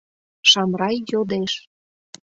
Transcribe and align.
—Шамрай 0.49 0.95
йодеш. 1.11 1.53